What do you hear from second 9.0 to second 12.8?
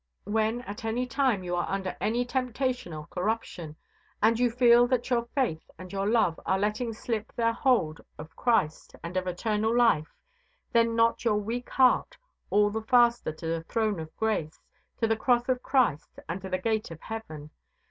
and of eternal life, then knot your weak heart all